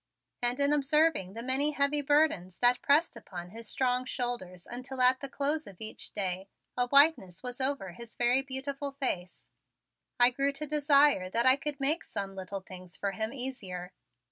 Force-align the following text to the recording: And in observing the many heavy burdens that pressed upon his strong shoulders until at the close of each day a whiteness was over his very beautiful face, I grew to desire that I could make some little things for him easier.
And 0.41 0.59
in 0.59 0.73
observing 0.73 1.33
the 1.33 1.43
many 1.43 1.73
heavy 1.73 2.01
burdens 2.01 2.57
that 2.57 2.81
pressed 2.81 3.15
upon 3.15 3.51
his 3.51 3.69
strong 3.69 4.03
shoulders 4.05 4.65
until 4.65 4.99
at 4.99 5.19
the 5.19 5.29
close 5.29 5.67
of 5.67 5.79
each 5.79 6.11
day 6.13 6.49
a 6.75 6.87
whiteness 6.87 7.43
was 7.43 7.61
over 7.61 7.91
his 7.91 8.15
very 8.15 8.41
beautiful 8.41 8.93
face, 8.93 9.45
I 10.19 10.31
grew 10.31 10.53
to 10.53 10.65
desire 10.65 11.29
that 11.29 11.45
I 11.45 11.55
could 11.55 11.79
make 11.79 12.03
some 12.03 12.33
little 12.33 12.61
things 12.61 12.97
for 12.97 13.11
him 13.11 13.31
easier. 13.31 13.93